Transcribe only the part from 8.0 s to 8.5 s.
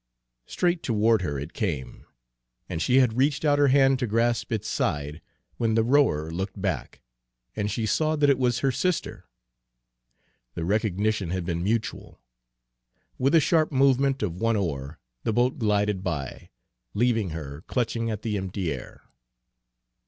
that it